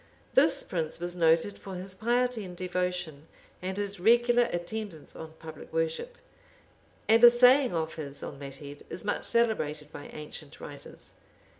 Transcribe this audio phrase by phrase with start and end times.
[0.33, 3.27] This prince was noted for his piety and devotion,
[3.61, 6.17] and his regular attendance on public worship;
[7.07, 11.13] and a saying of his on that head is much celebrated by ancient writers.